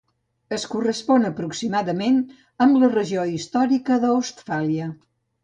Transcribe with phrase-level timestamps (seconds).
[0.55, 2.17] Es correspon aproximadament
[2.67, 4.91] amb la regió històrica de Ostfàlia.